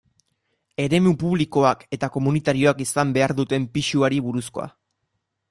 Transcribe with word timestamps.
Eremu 0.85 1.11
publikoak 1.23 1.83
eta 1.97 2.09
komunitarioak 2.15 2.81
izan 2.87 3.13
behar 3.19 3.35
duten 3.43 3.69
pisuari 3.77 4.25
buruzkoa. 4.31 4.69